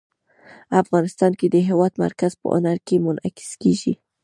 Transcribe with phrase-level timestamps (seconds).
[0.81, 3.93] افغانستان کې د هېواد مرکز په هنر کې منعکس کېږي.